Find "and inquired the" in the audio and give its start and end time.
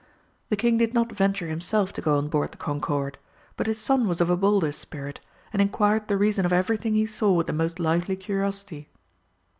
5.53-6.17